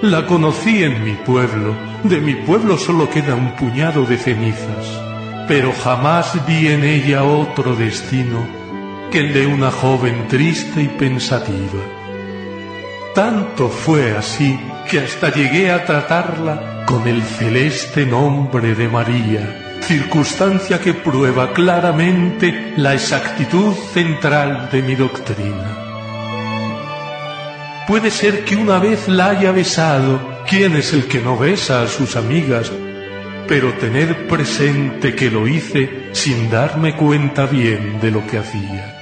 La 0.00 0.24
conocí 0.26 0.82
en 0.82 1.04
mi 1.04 1.12
pueblo, 1.12 1.74
de 2.04 2.22
mi 2.22 2.34
pueblo 2.34 2.78
solo 2.78 3.10
queda 3.10 3.34
un 3.34 3.54
puñado 3.54 4.06
de 4.06 4.16
cenizas, 4.16 4.98
pero 5.46 5.74
jamás 5.84 6.46
vi 6.46 6.68
en 6.68 6.84
ella 6.84 7.22
otro 7.22 7.76
destino 7.76 8.46
que 9.10 9.18
el 9.18 9.34
de 9.34 9.46
una 9.46 9.70
joven 9.70 10.26
triste 10.26 10.80
y 10.84 10.88
pensativa. 10.88 12.01
Tanto 13.14 13.68
fue 13.68 14.16
así 14.16 14.58
que 14.90 15.00
hasta 15.00 15.30
llegué 15.30 15.70
a 15.70 15.84
tratarla 15.84 16.84
con 16.86 17.06
el 17.06 17.22
celeste 17.22 18.06
nombre 18.06 18.74
de 18.74 18.88
María, 18.88 19.78
circunstancia 19.82 20.80
que 20.80 20.94
prueba 20.94 21.52
claramente 21.52 22.72
la 22.78 22.94
exactitud 22.94 23.74
central 23.92 24.70
de 24.72 24.82
mi 24.82 24.94
doctrina. 24.94 25.82
Puede 27.86 28.10
ser 28.10 28.46
que 28.46 28.56
una 28.56 28.78
vez 28.78 29.08
la 29.08 29.30
haya 29.30 29.52
besado. 29.52 30.18
¿Quién 30.48 30.74
es 30.76 30.94
el 30.94 31.06
que 31.06 31.20
no 31.20 31.36
besa 31.36 31.82
a 31.82 31.88
sus 31.88 32.16
amigas? 32.16 32.72
Pero 33.46 33.74
tener 33.74 34.26
presente 34.26 35.14
que 35.14 35.30
lo 35.30 35.46
hice 35.46 36.08
sin 36.12 36.50
darme 36.50 36.96
cuenta 36.96 37.44
bien 37.44 38.00
de 38.00 38.10
lo 38.10 38.26
que 38.26 38.38
hacía. 38.38 39.01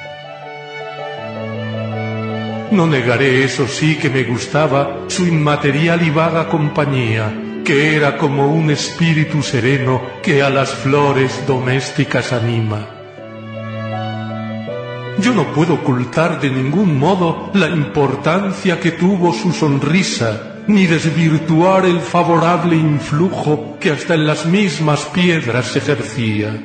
No 2.70 2.86
negaré, 2.86 3.42
eso 3.42 3.66
sí, 3.66 3.96
que 3.96 4.08
me 4.08 4.22
gustaba 4.22 5.04
su 5.08 5.26
inmaterial 5.26 6.02
y 6.06 6.10
vaga 6.10 6.48
compañía, 6.48 7.32
que 7.64 7.96
era 7.96 8.16
como 8.16 8.46
un 8.54 8.70
espíritu 8.70 9.42
sereno 9.42 10.00
que 10.22 10.40
a 10.40 10.50
las 10.50 10.70
flores 10.70 11.44
domésticas 11.48 12.32
anima. 12.32 12.86
Yo 15.18 15.34
no 15.34 15.52
puedo 15.52 15.74
ocultar 15.74 16.40
de 16.40 16.48
ningún 16.48 16.96
modo 16.96 17.50
la 17.54 17.68
importancia 17.68 18.78
que 18.78 18.92
tuvo 18.92 19.32
su 19.32 19.52
sonrisa, 19.52 20.62
ni 20.68 20.86
desvirtuar 20.86 21.86
el 21.86 22.00
favorable 22.00 22.76
influjo 22.76 23.76
que 23.80 23.90
hasta 23.90 24.14
en 24.14 24.28
las 24.28 24.46
mismas 24.46 25.06
piedras 25.06 25.74
ejercía. 25.74 26.56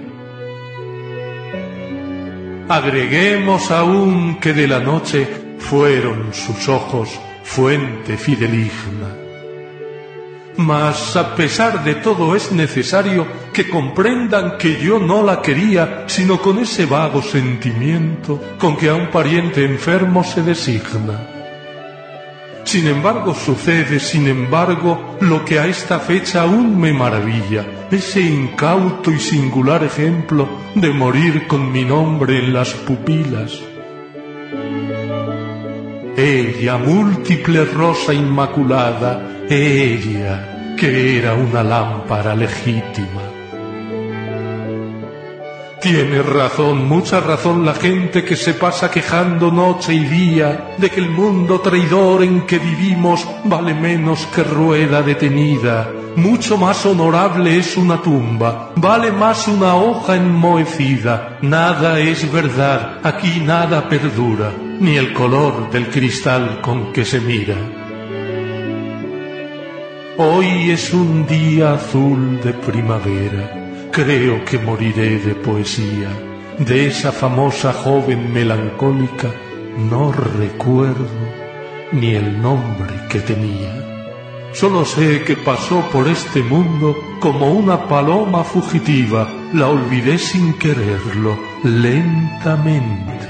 Agreguemos 2.70 3.72
aún 3.72 4.38
que 4.40 4.54
de 4.54 4.68
la 4.68 4.80
noche 4.80 5.45
fueron 5.60 6.34
sus 6.34 6.68
ojos 6.70 7.10
fuente 7.44 8.18
fideligna. 8.18 9.16
Mas 10.58 11.16
a 11.16 11.36
pesar 11.36 11.84
de 11.84 11.96
todo 11.96 12.36
es 12.36 12.52
necesario 12.52 13.28
que 13.52 13.70
comprendan 13.70 14.58
que 14.58 14.80
yo 14.80 15.00
no 15.00 15.22
la 15.22 15.42
quería, 15.42 16.06
sino 16.08 16.42
con 16.42 16.60
ese 16.60 16.86
vago 16.86 17.22
sentimiento 17.22 18.42
con 18.58 18.78
que 18.78 18.90
a 18.90 18.96
un 18.96 19.10
pariente 19.10 19.66
enfermo 19.66 20.24
se 20.24 20.44
designa. 20.44 21.28
Sin 22.64 22.88
embargo, 22.88 23.36
sucede, 23.36 24.00
sin 24.00 24.28
embargo, 24.28 25.18
lo 25.20 25.46
que 25.46 25.60
a 25.60 25.68
esta 25.68 26.00
fecha 26.00 26.42
aún 26.42 26.80
me 26.80 26.94
maravilla, 26.94 27.88
ese 27.92 28.22
incauto 28.22 29.12
y 29.12 29.20
singular 29.20 29.84
ejemplo 29.84 30.48
de 30.74 30.90
morir 30.90 31.48
con 31.48 31.72
mi 31.72 31.84
nombre 31.84 32.40
en 32.40 32.54
las 32.54 32.72
pupilas 32.74 33.62
ella, 36.18 36.78
múltiple 36.78 37.66
rosa 37.66 38.14
inmaculada, 38.14 39.46
ella, 39.50 40.76
que 40.78 41.18
era 41.18 41.34
una 41.34 41.62
lámpara 41.64 42.34
legítima. 42.36 43.25
Tiene 45.86 46.24
razón, 46.24 46.88
mucha 46.88 47.20
razón 47.20 47.64
la 47.64 47.76
gente 47.76 48.24
que 48.24 48.36
se 48.36 48.56
pasa 48.56 48.90
quejando 48.90 49.52
noche 49.52 49.94
y 49.94 50.00
día 50.00 50.74
de 50.80 50.90
que 50.90 51.00
el 51.00 51.12
mundo 51.12 51.62
traidor 51.62 52.24
en 52.24 52.48
que 52.48 52.58
vivimos 52.58 53.24
vale 53.44 53.76
menos 53.76 54.26
que 54.34 54.44
rueda 54.44 55.04
detenida. 55.04 55.92
Mucho 56.16 56.58
más 56.58 56.84
honorable 56.88 57.56
es 57.56 57.78
una 57.78 58.02
tumba, 58.02 58.72
vale 58.78 59.12
más 59.12 59.48
una 59.48 59.76
hoja 59.76 60.16
enmohecida. 60.16 61.38
Nada 61.44 62.00
es 62.00 62.32
verdad, 62.32 63.02
aquí 63.04 63.42
nada 63.42 63.88
perdura 63.88 64.52
ni 64.80 64.98
el 64.98 65.14
color 65.14 65.70
del 65.70 65.92
cristal 65.92 66.62
con 66.62 66.92
que 66.94 67.06
se 67.06 67.22
mira. 67.22 67.58
Hoy 70.18 70.72
es 70.72 70.92
un 70.96 71.28
día 71.28 71.74
azul 71.74 72.42
de 72.42 72.54
primavera, 72.54 73.65
creo 73.96 74.44
que 74.44 74.60
moriré 74.60 75.20
de 75.20 75.34
poesía. 75.36 76.10
De 76.60 76.88
esa 76.88 77.14
famosa 77.14 77.72
joven 77.72 78.34
melancólica 78.34 79.32
no 79.90 80.12
recuerdo 80.12 81.08
ni 81.94 82.14
el 82.14 82.42
nombre 82.42 82.94
que 83.10 83.20
tenía. 83.22 83.74
Solo 84.52 84.84
sé 84.84 85.24
que 85.24 85.38
pasó 85.38 85.80
por 85.94 86.10
este 86.10 86.44
mundo 86.44 86.94
como 87.22 87.54
una 87.54 87.88
paloma 87.88 88.44
fugitiva, 88.44 89.30
la 89.54 89.68
olvidé 89.70 90.18
sin 90.18 90.54
quererlo, 90.56 91.38
lentamente 91.64 93.30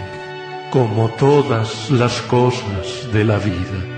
como 0.72 1.10
todas 1.10 1.92
las 1.92 2.22
cosas 2.24 3.12
de 3.14 3.24
la 3.24 3.38
vida. 3.38 3.95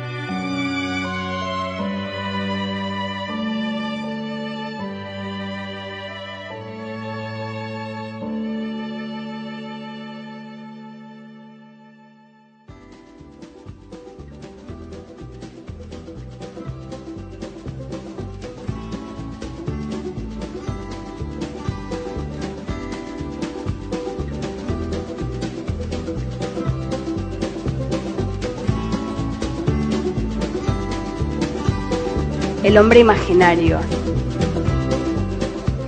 El 32.67 32.77
hombre 32.77 32.99
imaginario. 32.99 33.79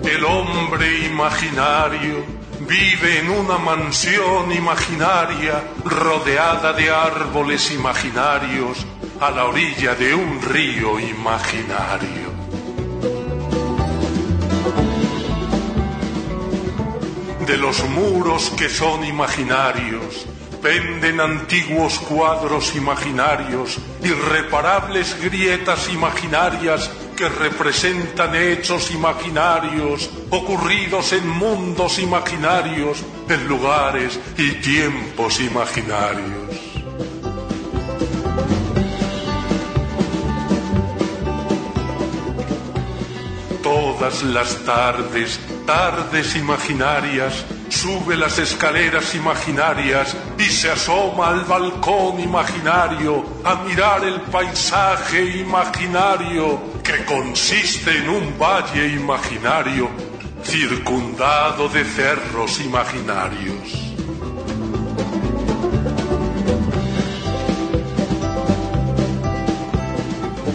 El 0.02 0.24
hombre 0.24 1.08
imaginario 1.08 2.24
vive 2.62 3.20
en 3.20 3.30
una 3.32 3.58
mansión 3.58 4.50
imaginaria 4.54 5.62
rodeada 5.84 6.72
de 6.72 6.90
árboles 6.90 7.70
imaginarios 7.74 8.78
a 9.20 9.30
la 9.30 9.44
orilla 9.44 9.94
de 9.94 10.16
un 10.16 10.42
río 10.42 10.98
imaginario. 11.02 12.30
De 17.46 17.58
los 17.58 17.84
muros 17.90 18.52
que 18.52 18.70
son 18.70 19.04
imaginarios, 19.04 20.26
penden 20.62 21.20
antiguos 21.20 22.00
cuadros 22.00 22.74
imaginarios, 22.74 23.80
irreparables 24.04 25.22
grietas 25.22 25.90
imaginarias 25.90 26.90
que 27.16 27.28
representan 27.28 28.34
hechos 28.34 28.92
imaginarios 28.92 30.10
ocurridos 30.30 31.12
en 31.12 31.28
mundos 31.28 32.00
imaginarios, 32.00 33.04
en 33.28 33.48
lugares 33.48 34.18
y 34.38 34.52
tiempos 34.62 35.42
imaginarios. 35.42 36.50
Todas 43.62 44.24
las 44.24 44.56
tardes, 44.64 45.40
tardes 45.66 46.38
imaginarias, 46.38 47.44
sube 47.70 48.18
las 48.18 48.38
escaleras 48.40 49.16
imaginarias 49.16 50.16
y 50.38 50.46
se 50.46 50.72
asoma 50.72 51.30
al 51.30 51.46
balcón 51.46 52.20
imaginario 52.20 53.24
a 53.44 53.56
mirar 53.64 54.04
el 54.04 54.22
paisaje 54.22 55.38
imaginario 55.38 56.60
que 56.84 57.06
consiste 57.06 57.98
en 57.98 58.10
un 58.10 58.38
valle 58.40 58.88
imaginario 58.88 59.90
circundado 60.44 61.70
de 61.70 61.84
cerros 61.84 62.60
imaginarios. 62.62 63.90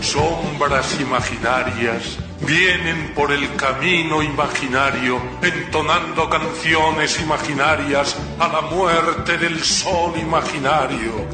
Sombras 0.01 1.01
imaginarias 1.01 2.19
vienen 2.47 3.13
por 3.15 3.33
el 3.33 3.55
camino 3.57 4.23
imaginario, 4.23 5.21
entonando 5.43 6.29
canciones 6.29 7.21
imaginarias 7.21 8.17
a 8.39 8.49
la 8.49 8.61
muerte 8.63 9.39
del 9.39 9.63
sol 9.63 10.13
imaginario. 10.19 11.27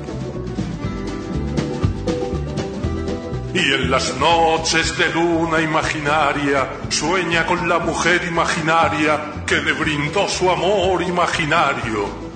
Y 3.53 3.59
en 3.59 3.91
las 3.91 4.17
noches 4.17 4.97
de 4.97 5.13
luna 5.13 5.61
imaginaria 5.61 6.69
sueña 6.89 7.45
con 7.47 7.69
la 7.69 7.81
mujer 7.81 8.25
imaginaria 8.27 9.45
que 9.45 9.61
le 9.61 9.73
brindó 9.73 10.29
su 10.29 10.49
amor 10.49 11.03
imaginario. 11.03 12.31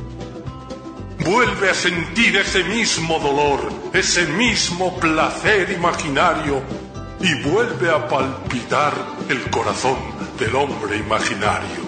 Vuelve 1.21 1.71
a 1.71 1.75
sentir 1.75 2.37
ese 2.37 2.65
mismo 2.65 3.19
dolor, 3.19 3.73
ese 3.93 4.27
mismo 4.27 4.99
placer 4.99 5.71
imaginario 5.71 6.84
y 7.25 7.35
vuelve 7.43 7.91
a 7.91 8.07
palpitar 8.07 8.93
el 9.31 9.51
corazón 9.51 9.97
del 10.39 10.55
hombre 10.55 10.99
imaginario. 10.99 11.85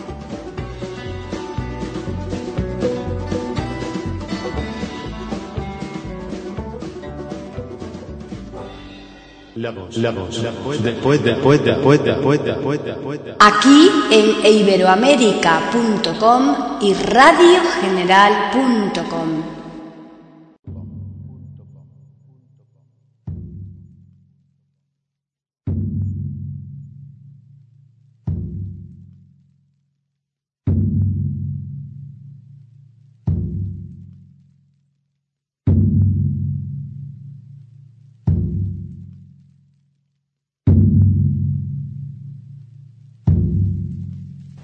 La 9.57 9.73
voz, 9.73 9.99
la 9.99 10.11
voz, 10.11 10.43
la 10.43 10.53
voz, 10.53 10.83
después, 10.83 11.23
después, 11.23 11.63
después, 11.63 12.03
después, 12.03 12.43
después, 12.43 12.83
después. 12.83 13.21
Aquí 13.39 13.91
en 14.11 14.47
iberoamérica.com 14.55 16.79
y 16.81 16.95
radiogeneral.com. 16.95 19.66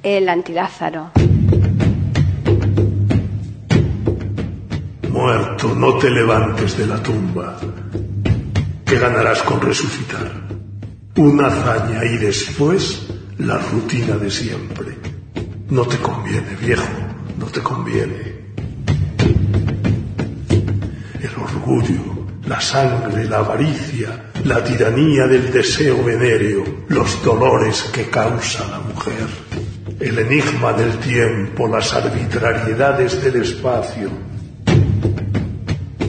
el 0.03 0.29
antilázaro. 0.29 1.13
Muerto, 5.09 5.75
no 5.75 5.99
te 5.99 6.11
levantes 6.11 6.77
de 6.77 6.87
la 6.87 7.03
tumba. 7.03 7.59
¿Qué 8.85 8.99
ganarás 8.99 9.43
con 9.43 9.61
resucitar? 9.61 10.31
Una 11.17 11.47
hazaña 11.47 12.05
y 12.05 12.17
después 12.17 13.07
la 13.39 13.59
rutina 13.59 14.17
de 14.17 14.31
siempre. 14.31 14.97
No 15.71 15.85
te 15.87 15.99
conviene, 15.99 16.57
viejo, 16.61 16.89
no 17.39 17.47
te 17.47 17.61
conviene. 17.61 18.43
El 21.21 21.31
orgullo, 21.41 22.27
la 22.47 22.61
sangre, 22.61 23.25
la 23.27 23.39
avaricia, 23.39 24.31
la 24.45 24.65
tiranía 24.65 25.27
del 25.27 25.53
deseo 25.53 26.03
venéreo, 26.03 26.65
los 26.89 27.23
dolores 27.23 27.85
que 27.93 28.11
causa 28.11 28.67
la 28.69 28.81
mujer, 28.81 29.29
el 30.03 30.19
enigma 30.19 30.73
del 30.73 30.99
tiempo, 30.99 31.69
las 31.69 31.95
arbitrariedades 31.95 33.23
del 33.23 33.37
espacio. 33.41 34.11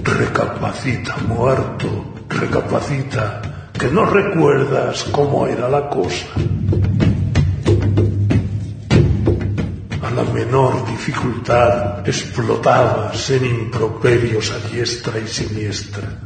Recapacita, 0.04 1.18
muerto, 1.28 2.16
recapacita, 2.28 3.70
que 3.72 3.88
no 3.90 4.06
recuerdas 4.06 5.04
cómo 5.12 5.46
era 5.46 5.70
la 5.70 5.90
cosa. 5.90 6.26
A 10.02 10.10
la 10.10 10.24
menor 10.34 10.88
dificultad 10.88 12.08
explotabas 12.08 13.30
en 13.30 13.46
improperios 13.46 14.52
a 14.52 14.70
diestra 14.70 15.20
y 15.20 15.28
siniestra. 15.28 16.23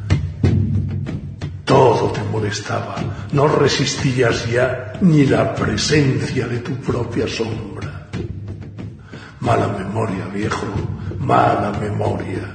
Molestaba, 2.48 2.96
no 3.34 3.46
resistías 3.46 4.50
ya 4.50 4.94
ni 5.02 5.26
la 5.26 5.54
presencia 5.54 6.48
de 6.48 6.60
tu 6.60 6.78
propia 6.78 7.28
sombra. 7.28 8.08
Mala 9.42 9.68
memoria, 9.68 10.28
viejo, 10.34 10.66
mala 11.20 11.74
memoria. 11.78 12.48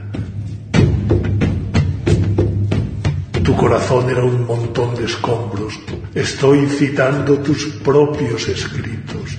Tu 3.45 3.55
corazón 3.55 4.09
era 4.09 4.25
un 4.25 4.47
montón 4.47 4.95
de 4.95 5.05
escombros. 5.05 5.79
Estoy 6.15 6.65
citando 6.69 7.41
tus 7.41 7.67
propios 7.85 8.49
escritos. 8.49 9.37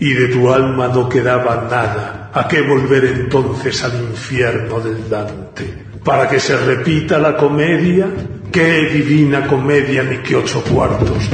Y 0.00 0.12
de 0.12 0.26
tu 0.26 0.52
alma 0.52 0.88
no 0.88 1.08
quedaba 1.08 1.68
nada. 1.70 2.32
¿A 2.34 2.48
qué 2.48 2.62
volver 2.62 3.04
entonces 3.04 3.84
al 3.84 3.94
infierno 3.94 4.80
del 4.80 5.08
Dante? 5.08 5.86
¿Para 6.02 6.28
que 6.28 6.40
se 6.40 6.56
repita 6.56 7.16
la 7.18 7.36
comedia? 7.36 8.08
¿Qué 8.56 8.88
divina 8.88 9.46
comedia 9.46 10.02
ni 10.02 10.16
que 10.22 10.34
ocho 10.34 10.64
cuartos? 10.64 11.28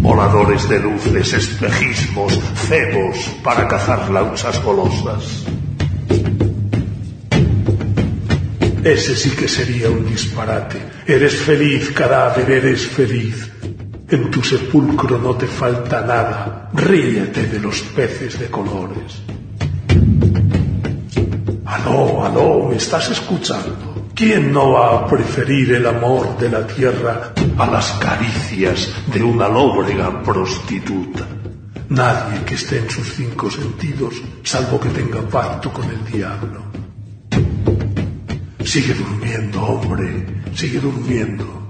Voladores 0.00 0.66
de 0.70 0.80
luces, 0.80 1.34
espejismos, 1.34 2.40
cebos 2.66 3.18
para 3.44 3.68
cazar 3.68 4.10
lauchas 4.10 4.64
golosas. 4.64 5.44
Ese 8.82 9.14
sí 9.14 9.32
que 9.32 9.48
sería 9.48 9.90
un 9.90 10.08
disparate. 10.08 10.80
Eres 11.06 11.34
feliz, 11.42 11.90
cadáver, 11.90 12.50
eres 12.50 12.86
feliz. 12.86 13.50
En 14.08 14.30
tu 14.30 14.42
sepulcro 14.42 15.18
no 15.18 15.34
te 15.34 15.46
falta 15.46 16.00
nada. 16.00 16.70
Ríete 16.72 17.48
de 17.48 17.60
los 17.60 17.82
peces 17.82 18.38
de 18.40 18.46
colores. 18.46 19.20
Aló, 21.66 22.24
aló, 22.24 22.68
¿me 22.70 22.76
estás 22.76 23.10
escuchando? 23.10 23.91
¿Quién 24.14 24.52
no 24.52 24.72
va 24.72 24.98
a 24.98 25.06
preferir 25.06 25.72
el 25.72 25.86
amor 25.86 26.36
de 26.38 26.50
la 26.50 26.66
tierra 26.66 27.32
a 27.56 27.66
las 27.66 27.92
caricias 27.92 28.90
de 29.12 29.22
una 29.22 29.48
lóbrega 29.48 30.22
prostituta? 30.22 31.26
Nadie 31.88 32.44
que 32.44 32.54
esté 32.54 32.78
en 32.78 32.90
sus 32.90 33.14
cinco 33.14 33.50
sentidos, 33.50 34.14
salvo 34.42 34.78
que 34.78 34.90
tenga 34.90 35.22
pacto 35.22 35.72
con 35.72 35.84
el 35.90 36.04
diablo. 36.04 36.62
Sigue 38.64 38.94
durmiendo, 38.94 39.62
hombre, 39.62 40.26
sigue 40.54 40.78
durmiendo, 40.78 41.66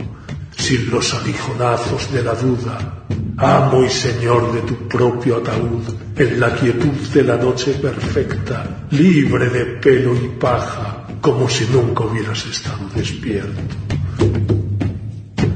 sin 0.56 0.90
los 0.90 1.14
aguijonazos 1.14 2.12
de 2.12 2.22
la 2.24 2.34
duda, 2.34 3.04
amo 3.36 3.84
y 3.84 3.88
señor 3.88 4.52
de 4.52 4.62
tu 4.62 4.88
propio 4.88 5.36
ataúd, 5.38 5.82
en 6.16 6.40
la 6.40 6.54
quietud 6.54 7.08
de 7.14 7.22
la 7.22 7.36
noche 7.36 7.74
perfecta, 7.74 8.84
libre 8.90 9.48
de 9.48 9.64
pelo 9.80 10.14
y 10.14 10.28
paja, 10.38 11.01
como 11.22 11.48
si 11.48 11.64
nunca 11.66 12.04
hubieras 12.04 12.44
estado 12.46 12.88
despierto. 12.94 13.62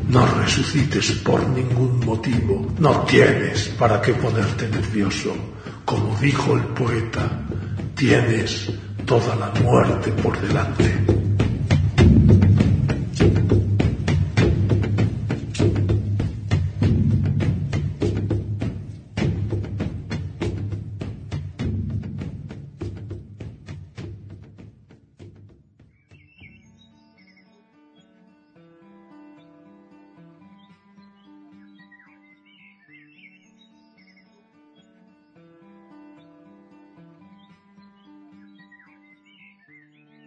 No 0.08 0.24
resucites 0.40 1.10
por 1.24 1.46
ningún 1.48 2.06
motivo, 2.06 2.72
no 2.78 3.00
tienes 3.00 3.68
para 3.76 4.00
qué 4.00 4.14
ponerte 4.14 4.68
nervioso. 4.68 5.34
Como 5.84 6.16
dijo 6.20 6.54
el 6.54 6.62
poeta, 6.66 7.42
tienes 7.96 8.70
toda 9.04 9.34
la 9.34 9.50
muerte 9.60 10.12
por 10.12 10.40
delante. 10.40 11.35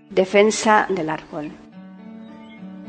Defensa 0.09 0.87
del 0.89 1.07
árbol. 1.07 1.51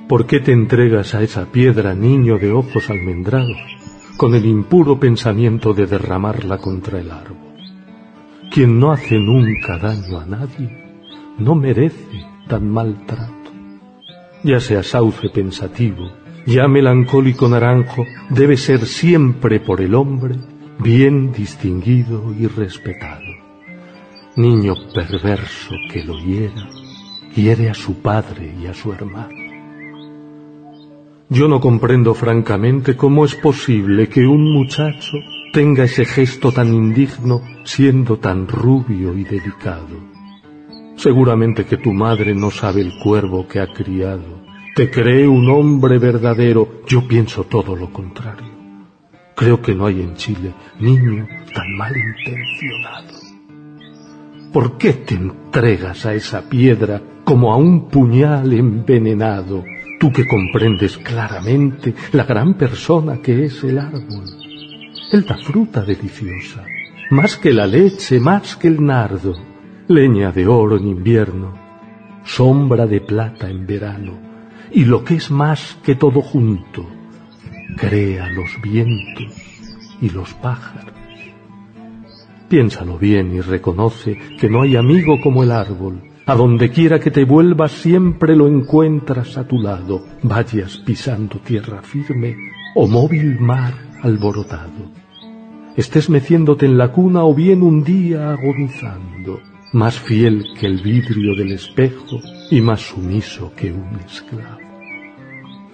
¿Por 0.08 0.26
qué 0.26 0.40
te 0.40 0.52
entregas 0.52 1.14
a 1.14 1.22
esa 1.22 1.44
piedra, 1.52 1.94
niño 1.94 2.38
de 2.38 2.50
ojos 2.50 2.88
almendrados, 2.88 3.58
con 4.16 4.34
el 4.34 4.46
impuro 4.46 4.98
pensamiento 4.98 5.74
de 5.74 5.86
derramarla 5.86 6.56
contra 6.56 6.98
el 6.98 7.10
árbol? 7.10 7.58
Quien 8.50 8.80
no 8.80 8.90
hace 8.90 9.18
nunca 9.18 9.76
daño 9.76 10.18
a 10.18 10.24
nadie, 10.24 11.04
no 11.38 11.54
merece 11.54 12.24
tan 12.48 12.70
maltrato. 12.70 13.52
Ya 14.42 14.58
sea 14.58 14.82
sauce 14.82 15.28
pensativo, 15.28 16.10
ya 16.46 16.68
melancólico 16.68 17.50
naranjo, 17.50 18.06
debe 18.30 18.56
ser 18.56 18.86
siempre 18.86 19.60
por 19.60 19.82
el 19.82 19.94
hombre 19.94 20.36
bien 20.78 21.32
distinguido 21.32 22.32
y 22.32 22.46
respetado. 22.46 23.28
Niño 24.36 24.74
perverso 24.94 25.74
que 25.92 26.02
lo 26.02 26.18
hiera, 26.18 26.79
hiere 27.34 27.70
a 27.70 27.74
su 27.74 28.00
padre 28.00 28.54
y 28.60 28.66
a 28.66 28.74
su 28.74 28.92
hermano. 28.92 29.50
Yo 31.28 31.46
no 31.46 31.60
comprendo 31.60 32.12
francamente 32.14 32.96
cómo 32.96 33.24
es 33.24 33.36
posible 33.36 34.08
que 34.08 34.26
un 34.26 34.52
muchacho 34.52 35.18
tenga 35.52 35.84
ese 35.84 36.04
gesto 36.04 36.50
tan 36.50 36.74
indigno 36.74 37.42
siendo 37.62 38.18
tan 38.18 38.48
rubio 38.48 39.16
y 39.16 39.22
delicado. 39.22 39.96
Seguramente 40.96 41.64
que 41.64 41.76
tu 41.76 41.92
madre 41.92 42.34
no 42.34 42.50
sabe 42.50 42.80
el 42.80 42.98
cuervo 42.98 43.46
que 43.46 43.60
ha 43.60 43.68
criado. 43.68 44.40
Te 44.74 44.90
cree 44.90 45.26
un 45.26 45.48
hombre 45.48 45.98
verdadero. 45.98 46.82
Yo 46.86 47.06
pienso 47.06 47.44
todo 47.44 47.76
lo 47.76 47.92
contrario. 47.92 48.50
Creo 49.36 49.62
que 49.62 49.74
no 49.74 49.86
hay 49.86 50.02
en 50.02 50.14
Chile 50.16 50.52
niño 50.80 51.26
tan 51.54 51.76
mal 51.76 51.96
intencionado. 51.96 53.19
¿Por 54.52 54.78
qué 54.78 54.94
te 54.94 55.14
entregas 55.14 56.06
a 56.06 56.14
esa 56.14 56.48
piedra 56.48 57.00
como 57.24 57.52
a 57.52 57.56
un 57.56 57.88
puñal 57.88 58.52
envenenado, 58.52 59.62
tú 60.00 60.10
que 60.10 60.26
comprendes 60.26 60.98
claramente 60.98 61.94
la 62.10 62.24
gran 62.24 62.54
persona 62.54 63.18
que 63.22 63.44
es 63.44 63.62
el 63.62 63.78
árbol? 63.78 64.24
Él 65.12 65.24
da 65.24 65.36
fruta 65.36 65.82
deliciosa, 65.82 66.64
más 67.10 67.36
que 67.36 67.52
la 67.52 67.64
leche, 67.64 68.18
más 68.18 68.56
que 68.56 68.66
el 68.66 68.84
nardo, 68.84 69.36
leña 69.86 70.32
de 70.32 70.48
oro 70.48 70.78
en 70.78 70.88
invierno, 70.88 71.54
sombra 72.24 72.86
de 72.86 73.00
plata 73.00 73.48
en 73.48 73.64
verano, 73.64 74.18
y 74.72 74.84
lo 74.84 75.04
que 75.04 75.14
es 75.14 75.30
más 75.30 75.78
que 75.84 75.94
todo 75.94 76.22
junto, 76.22 76.88
crea 77.76 78.28
los 78.30 78.60
vientos 78.60 79.32
y 80.00 80.10
los 80.10 80.34
pájaros. 80.34 80.99
Piénsalo 82.50 82.98
bien 82.98 83.32
y 83.32 83.40
reconoce 83.40 84.18
que 84.36 84.50
no 84.50 84.62
hay 84.62 84.74
amigo 84.74 85.20
como 85.20 85.44
el 85.44 85.52
árbol. 85.52 86.02
A 86.26 86.34
donde 86.34 86.70
quiera 86.70 86.98
que 86.98 87.12
te 87.12 87.24
vuelvas 87.24 87.70
siempre 87.70 88.34
lo 88.34 88.48
encuentras 88.48 89.38
a 89.38 89.46
tu 89.46 89.60
lado, 89.60 90.04
vayas 90.24 90.78
pisando 90.78 91.38
tierra 91.38 91.80
firme 91.80 92.36
o 92.74 92.88
móvil 92.88 93.38
mar 93.38 93.74
alborotado. 94.02 94.90
Estés 95.76 96.10
meciéndote 96.10 96.66
en 96.66 96.76
la 96.76 96.90
cuna 96.90 97.22
o 97.22 97.32
bien 97.36 97.62
un 97.62 97.84
día 97.84 98.32
agonizando, 98.32 99.40
más 99.72 100.00
fiel 100.00 100.44
que 100.58 100.66
el 100.66 100.82
vidrio 100.82 101.36
del 101.36 101.52
espejo 101.52 102.18
y 102.50 102.60
más 102.60 102.80
sumiso 102.80 103.52
que 103.54 103.72
un 103.72 103.96
esclavo. 104.04 104.58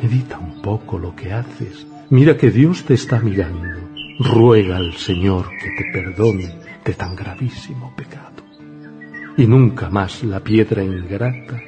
Medita 0.02 0.38
un 0.38 0.60
poco 0.60 0.98
lo 0.98 1.16
que 1.16 1.32
haces, 1.32 1.86
mira 2.10 2.36
que 2.36 2.50
Dios 2.50 2.84
te 2.84 2.92
está 2.92 3.18
mirando 3.18 3.86
ruega 4.18 4.76
al 4.76 4.94
Señor 4.94 5.46
que 5.58 5.70
te 5.70 5.90
perdone 5.92 6.65
de 6.86 6.94
tan 6.94 7.16
gravísimo 7.16 7.92
pecado, 7.96 8.44
y 9.36 9.44
nunca 9.46 9.90
más 9.90 10.22
la 10.22 10.38
piedra 10.38 10.84
ingrata 10.84 11.60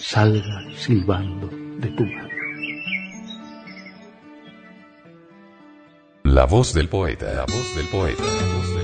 salga 0.00 0.62
silbando 0.76 1.50
de 1.78 1.88
tu 1.88 2.04
mano. 2.04 2.28
La 6.22 6.46
voz 6.46 6.72
del 6.72 6.88
poeta, 6.88 7.32
la 7.34 7.46
voz 7.46 7.74
del 7.76 7.86
poeta, 7.86 8.22
la 8.22 8.54
voz 8.54 8.74
del 8.74 8.76
poeta. 8.76 8.83